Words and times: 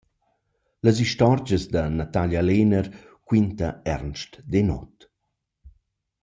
Las 0.85 0.97
istorgias 1.07 1.63
da 1.73 1.83
Natalia 1.99 2.41
Lehner 2.49 2.87
quinta 3.27 3.67
Ernst 3.95 4.31
Denoth. 4.53 4.99